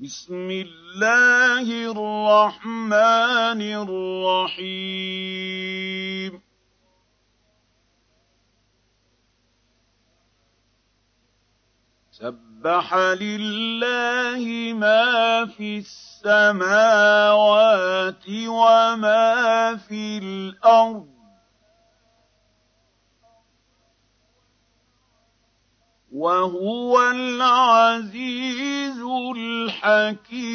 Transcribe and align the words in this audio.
بسم 0.00 0.50
الله 0.50 1.90
الرحمن 1.92 3.60
الرحيم. 4.52 6.40
سبح 12.12 12.94
لله 12.94 14.72
ما 14.72 15.46
في 15.46 15.78
السماوات 15.78 16.64
وما 18.48 19.76
في 19.76 20.18
الأرض. 20.18 21.15
وهو 26.16 27.10
العزيز 27.10 29.00
الحكيم. 29.36 30.46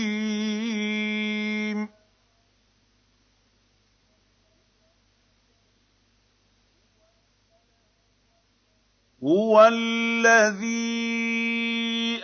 هو 9.24 9.68
الذي 9.68 11.31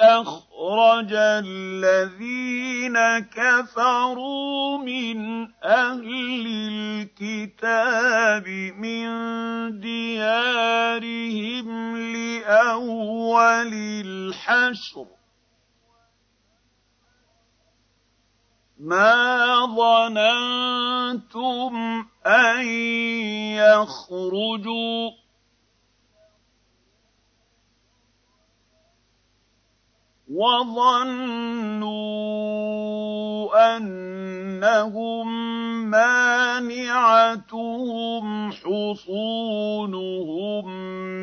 أخرج 0.07 1.13
الذين 1.13 2.97
كفروا 3.19 4.77
من 4.77 5.47
أهل 5.63 6.47
الكتاب 6.71 8.47
من 8.77 9.07
ديارهم 9.79 11.67
لأول 12.15 13.73
الحشر. 13.73 15.05
ما 18.79 19.65
ظننتم 19.75 21.73
أن 22.25 22.65
يخرجوا؟ 23.57 25.26
وظنوا 30.35 31.87
أنهم 33.77 35.27
مانعتهم 35.89 37.45
حصونهم 38.51 40.65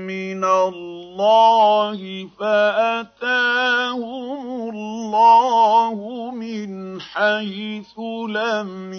من 0.07 0.45
الله 0.45 2.29
فأتاهم 2.41 4.41
الله 4.71 6.31
من 6.31 7.01
حيث 7.01 7.99
لم 8.29 8.93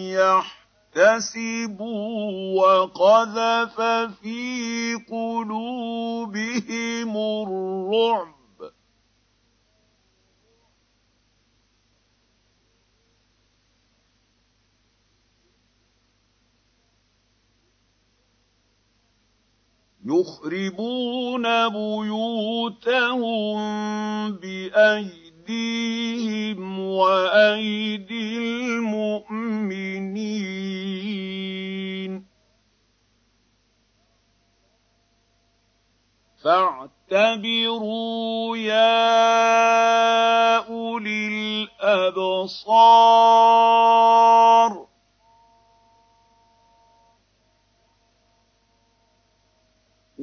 يحتسبوا 0.96 2.62
وقذف 2.62 3.82
في 4.22 4.96
قلوبهم 5.12 7.18
الرعب. 7.18 8.35
يخربون 20.06 21.44
بيوتهم 21.70 23.58
بايديهم 24.32 25.90
وايدي 26.80 28.38
المؤمنين 28.38 29.86
فاعتبروا 37.12 38.58
يا 38.58 38.96
اولي 40.68 41.28
الابصار 41.84 42.76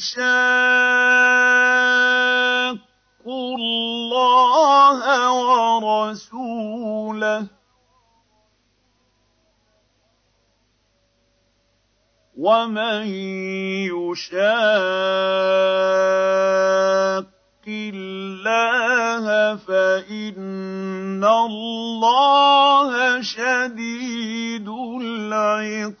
شاقوا 0.00 0.26
الله 3.56 4.98
ورسوله 5.80 7.46
ومن 12.40 13.04
يشاق 13.92 14.40
الله 17.68 19.56
فإن 19.56 21.24
الله 21.24 23.20
شديد 23.22 24.68
العقاب 25.02 26.00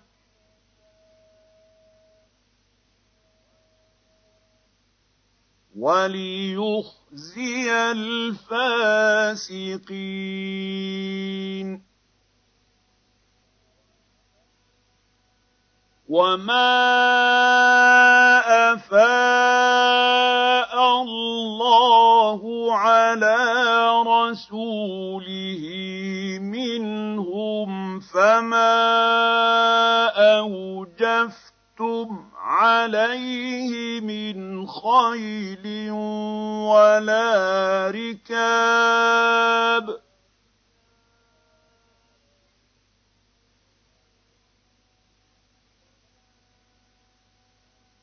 وليخزي 5.81 7.67
الفاسقين. 7.91 9.01
وما 16.11 16.83
افاء 18.73 19.11
الله 21.01 22.41
على 22.75 23.39
رسوله 24.07 25.63
منهم 26.41 27.99
فما 27.99 28.75
اوجفتم 30.35 32.07
عليه 32.35 34.01
من 34.01 34.30
خيل 34.91 35.91
ولا 36.71 37.91
ركاب. 37.91 39.85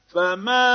فما 0.09 0.69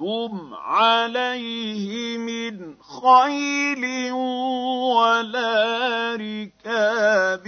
أَخَذْتُمْ 0.00 0.54
عَلَيْهِ 0.54 2.18
مِنْ 2.18 2.74
خَيْلٍ 2.82 4.12
وَلَا 4.96 6.16
رِكَابٍ 6.16 7.46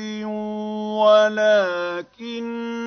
وَلَٰكِنَّ 1.00 2.81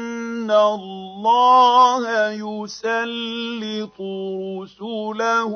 اللَّهَ 0.52 2.32
يُسَلِّطُ 2.32 4.02
رُسُلَهُ 4.62 5.54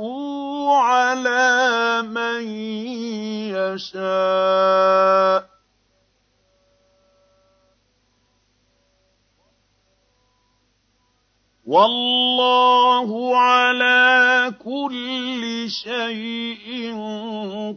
عَلَىٰ 0.77 2.01
مَن 2.05 2.41
يَشَاءُ 3.55 5.49
وَاللَّهُ 11.69 13.37
عَلَىٰ 13.37 14.53
كُلِّ 14.57 15.65
شَيْءٍ 15.69 16.65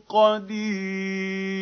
قَدِيرٌ 0.08 1.52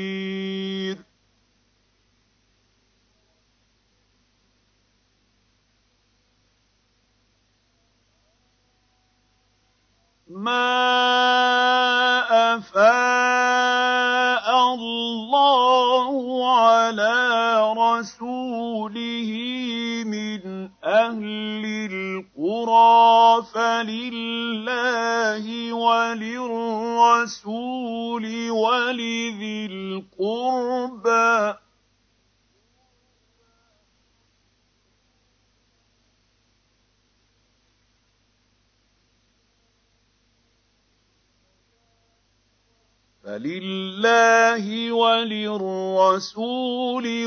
مَا 10.30 10.62
أَفَاءَ 12.54 14.46
اللَّهُ 14.74 16.14
عَلَىٰ 16.58 17.74
رَسُولِهِ 17.76 19.30
مِنْ 20.06 20.70
أَهْلِ 20.84 21.64
الْقُرَىٰ 21.90 23.42
فَلِلَّهِ 23.54 25.44
وَلِلرَّسُولِ 25.74 27.30
وَلِذِي 28.50 29.66
الْقُرْبَىٰ 29.66 31.54
فَلِلَّهِ 43.30 44.66
وَلِلرَّسُولِ 44.92 46.46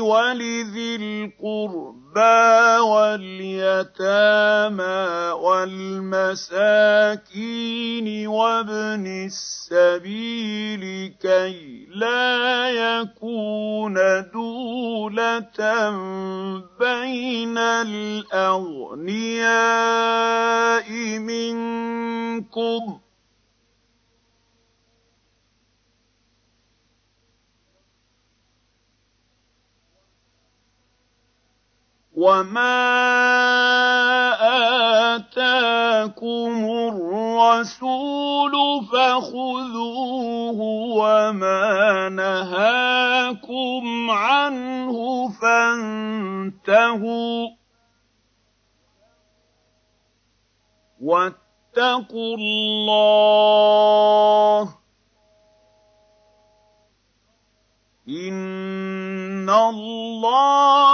وَلِذِي 0.00 0.96
الْقُرْبَىٰ 1.00 2.78
وَالْيَتَامَىٰ 2.92 4.12
وَالْمَسَاكِينِ 5.40 6.46
وَابْنِ 8.28 9.06
السَّبِيلِ 9.26 11.14
كَيْ 11.22 11.86
لَا 11.96 12.68
يَكُونَ 12.68 13.94
دُولَةً 14.34 15.60
بَيْنَ 16.80 17.58
الْأَغْنِيَاءِ 17.58 19.08
مِنكُمْ 21.18 22.98
ۚ 23.00 23.03
وَمَا 32.14 32.78
آتَاكُمُ 35.16 36.54
الرَّسُولُ 36.94 38.54
فَخُذُوهُ 38.86 40.58
وَمَا 40.94 42.08
نَهَاكُمْ 42.08 44.10
عَنْهُ 44.10 44.94
فَانتَهُوا 45.42 47.48
ۚ 47.48 47.50
وَاتَّقُوا 51.02 52.36
اللَّهَ 52.38 53.84
ۖ 54.64 54.68
إِنَّ 58.08 59.48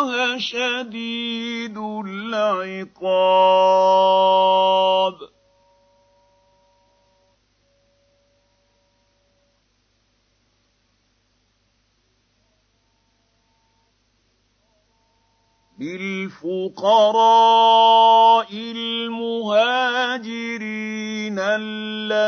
اللَّهَ 0.00 0.38
شَدِيدُ 0.38 1.76
الْعِقَابِ. 1.79 3.00
لِلْفُقَرَاءِ 15.81 17.50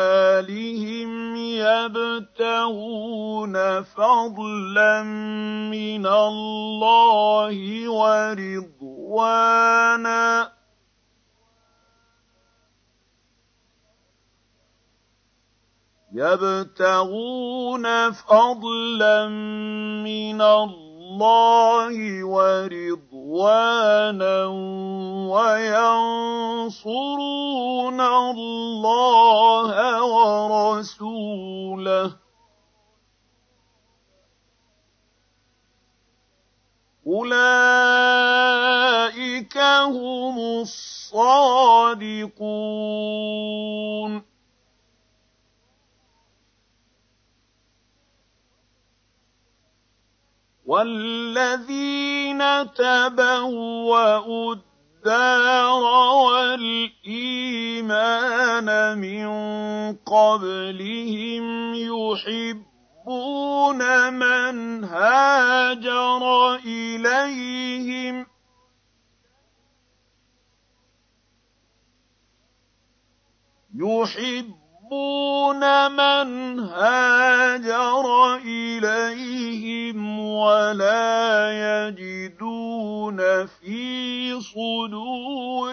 يَبْتَغُونَ 1.64 3.84
فَضْلًا 3.84 5.04
مِّنَ 5.72 6.06
اللَّهِ 6.06 7.90
وَرِضْوَانًا 7.90 9.44
ۚ. 10.44 10.48
يَبْتَغُونَ 16.14 18.12
فَضْلًا 18.12 19.28
مِّنَ 20.04 20.42
اللَّهِ 20.42 20.93
وَرِضْوَانًا 22.24 24.46
وَيَنصُرُونَ 25.30 26.82
اللَّهَ 28.02 30.04
وَرَسُولَهُ 30.04 32.08
ۚ. 32.10 32.14
أُولَٰئِكَ 37.08 39.58
هُمُ 39.58 40.40
الصَّادِقُونَ. 40.62 42.24
وَالَّذِينَ 50.74 52.42
تَبَوَّءُوا 52.74 54.56
الدَّارَ 54.56 55.84
وَالْإِيمَانَ 56.26 57.38
مِن 58.98 59.28
قَبْلِهِمْ 59.96 61.74
يُحِبُّونَ 61.94 63.82
مَنْ 64.14 64.84
هَاجَرَ 64.84 66.56
إِلَيْهِمْ 66.66 68.26
يُحِبُّونَ 74.84 75.64
مَنْ 75.92 76.60
هَاجَرَ 76.60 78.36
إِلَيْهِمْ 78.36 80.20
وَلَا 80.20 81.88
يَجِدُونَ 81.88 83.46
فِي 83.46 84.42
صُدُورِهِمْ 84.42 85.72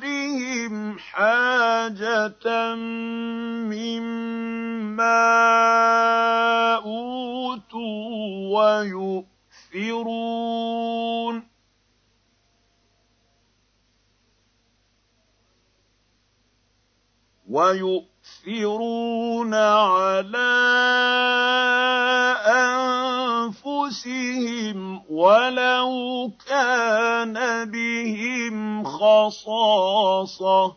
حَاجَةً 0.98 2.74
مِّمَّا 3.66 5.04
أُوتُوا 6.74 8.14
وَيُؤْثِرُونَ. 9.74 10.10
عَلَىٰ 19.54 20.40
أَنفُسِهِمْ 23.60 25.02
وَلَوْ 25.10 26.30
كَانَ 26.48 27.34
بِهِمْ 27.70 28.84
خَصَاصَةٌ 28.84 30.68
ۚ. 30.68 30.74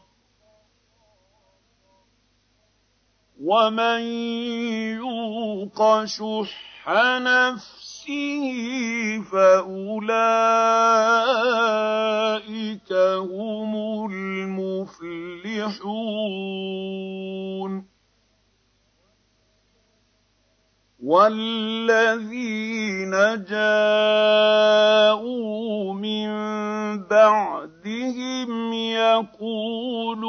وَمَن 3.44 4.02
يُوقَ 5.00 6.06
شُحَّ 6.06 6.73
شُحَّ 6.84 6.92
نَفْسِهِ 7.20 8.44
فَأُولَٰئِكَ 9.32 10.04
هُمُ 13.32 13.72
الْمُفْلِحُونَ. 14.12 14.84
وَالَّذِينَ 21.04 22.32
جَاءُوا 23.44 24.34
مِن 25.94 26.28
بَعْدِهِمْ 27.08 28.74
يَقُولُونَ 28.74 30.22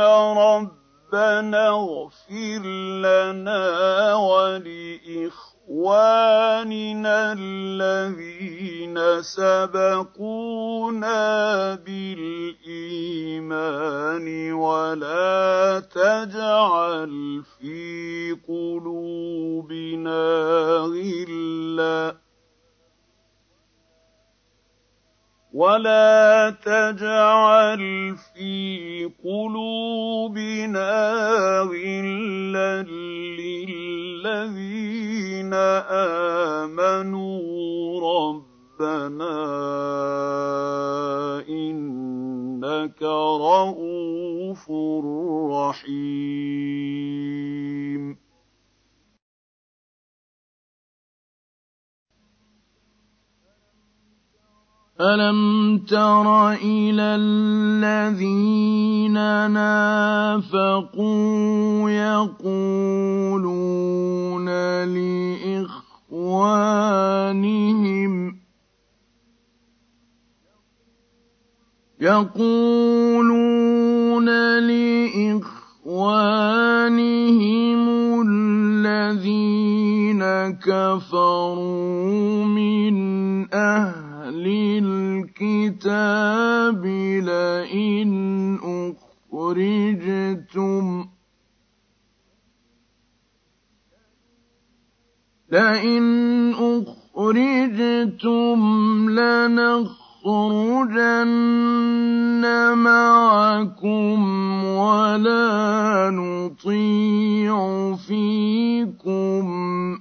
رَبَّنَا 0.00 1.68
اغْفِرْ 1.68 2.62
لَنَا 3.02 3.91
سَبَقُونَا 9.22 11.14
بِالْإِيمَانِ 11.74 13.46
وَلَا 14.52 15.80
تَجْعَلْ 15.80 17.42
فِي 17.58 18.36
قُلُوبِنَا 18.48 20.24
غِلًّا 20.78 22.16
وَلَا 25.52 26.50
تَجْعَلْ 26.64 28.16
فِي 28.16 29.10
قُلُوبِنَا 29.24 30.90
غِلًّا 31.60 32.82
لِّلَّذِينَ 34.22 34.72
آمَنُوا 36.64 38.00
رَبَّنَا 38.82 39.38
إِنَّكَ 41.48 43.02
رَءُوفٌ 43.02 44.70
رَّحِيمٌ. 45.52 46.02
أَلَمْ 55.00 55.78
تَرَ 55.78 56.50
إِلَى 56.52 57.16
الَّذِينَ 57.22 59.14
نَافَقُوا 59.50 61.10
يَقُولُونَ 61.90 63.28
لِإِخْوَانِهِمْ 64.84 66.02
يَقُولُونَ 72.02 73.38
لِإِخْوَانِهِمُ 74.58 75.82
الَّذِينَ 78.28 80.22
كَفَرُوا 80.58 82.44
مِنْ 82.44 82.96
أَهْلِ 83.54 84.44
الْكِتَابِ 85.38 86.82
لَئِنْ 87.22 88.10
أُخْرِجْتُمْ 89.32 90.86
لئن 95.52 96.04
أخرجتم 97.14 98.58
لنخرجن 99.10 100.01
معكم 102.74 104.18
ولا 104.64 106.10
نطيع 106.10 107.56
فيكم 107.96 109.44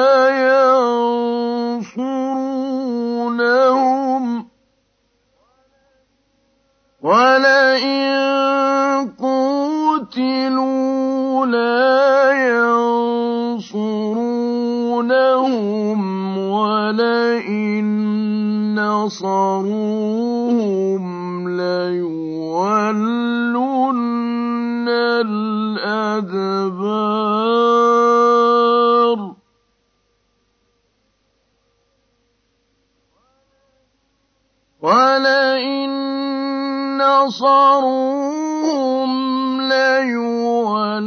نَّصَرُوهُمْ 37.38 39.10
لَيُوَلُّنَّ 39.62 41.06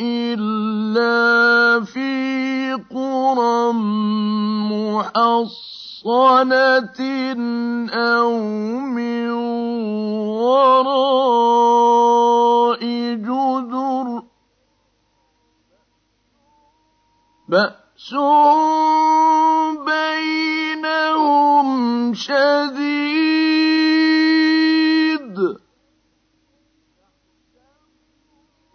إِلَّا 0.00 1.84
فِي 1.84 2.72
قرى 2.88 3.72
محصنة 4.72 6.10
أو 7.92 8.30
من 8.88 9.30
وراء 10.40 11.60
جدر 13.20 14.22
بينهم 17.48 17.80
شديد. 22.14 23.20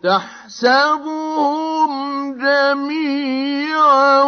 تحسبهم 0.03 1.91
جميعا 2.37 4.21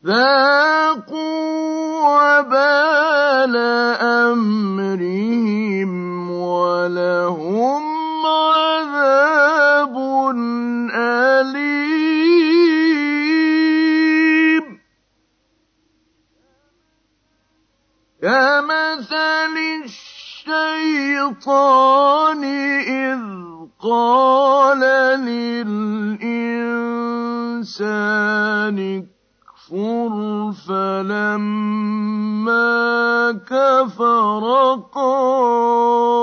ذاقوا 0.05 1.35
وبال 2.01 3.55
أمرهم 4.01 4.74
الشيطان 21.45 22.43
إذ 22.81 23.21
قال 23.79 24.79
للإنسان 25.21 26.27
يكفر 28.77 30.13
فلما 30.67 31.81
كفر 33.45 34.43
قال 34.93 36.17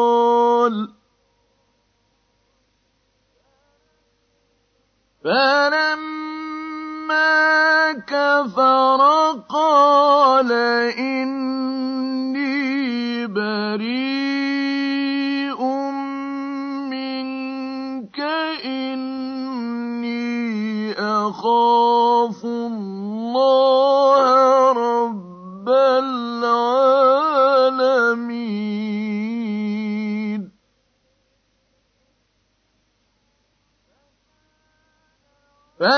فلما 5.24 6.32
كفر 7.92 9.00
قال 9.48 10.52
إني 10.98 11.81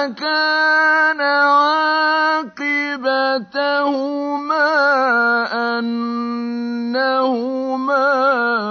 فكان 0.05 1.21
عاقبتهما 1.21 1.89
أنهما 5.79 7.17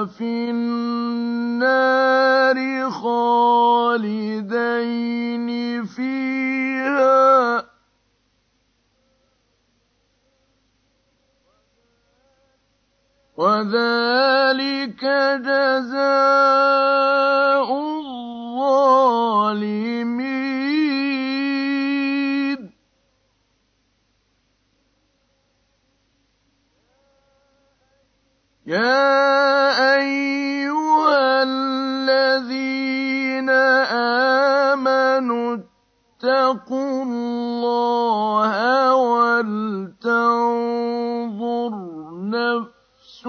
في 0.06 0.50
النار 0.50 1.80
خالدين 2.92 4.30
فيها. 5.86 7.64
وذلك 13.38 15.04
جزاء 15.42 16.04
الظالمين. 17.74 19.04
يا 28.74 30.02
أيها 30.02 31.44
الذين 31.44 33.50
آمنوا 34.74 35.58
اتقوا 35.58 37.04
الله 37.04 38.96
ولتنظر 38.96 40.14
نفس 42.14 43.28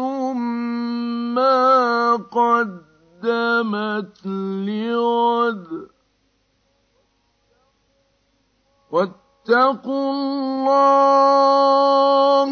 ما 1.36 2.16
قدمت 2.16 4.26
لغد 4.66 5.88
واتقوا 8.90 10.12
الله 10.12 12.48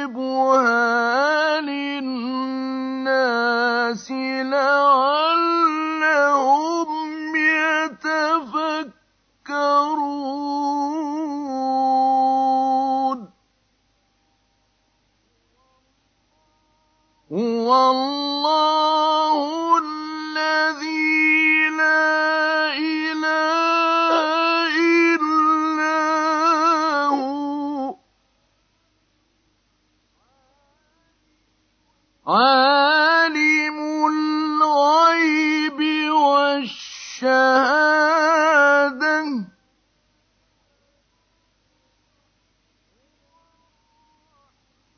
بِبُرْهَانٍ 0.07 1.69
لَّلنَّاسِ 3.05 4.11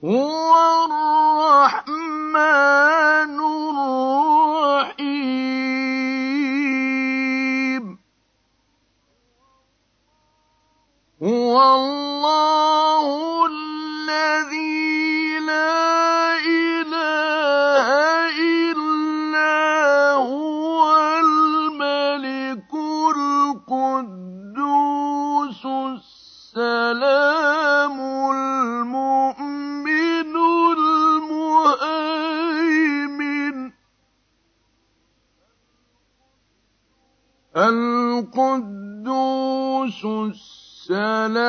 هو 0.06 0.86
الرحمن 0.86 2.03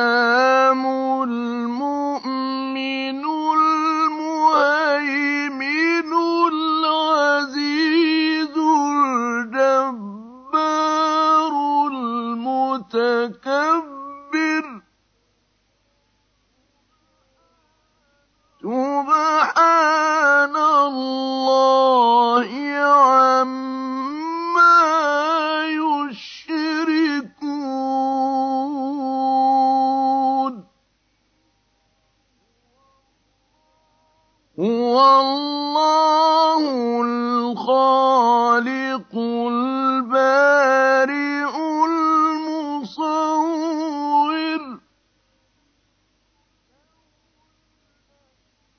الْأَنْعَامُ 0.05 0.85
الْمُؤْمِنُونَ 1.23 2.04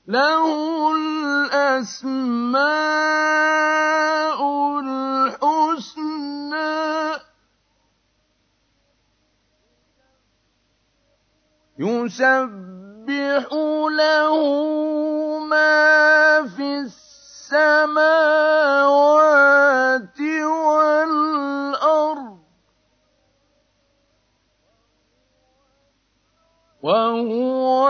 له 0.07 0.43
الأسماء 0.95 1.99
الحسنى. 4.79 6.27
يسبح 11.79 13.45
له 13.91 14.35
ما 15.39 16.47
في 16.57 16.79
السماوات 16.79 18.07
والأرض 20.41 22.37
وهو 26.81 27.89